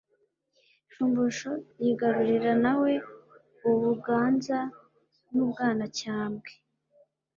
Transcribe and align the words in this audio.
Shumbusho 0.93 1.51
yigarurira 1.81 2.51
na 2.63 2.73
we 2.81 2.91
u 3.71 3.73
Buganza 3.81 4.59
n’u 5.35 5.45
Bwanacyambwe 5.49 6.51